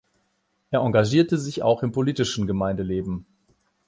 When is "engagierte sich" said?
0.79-1.61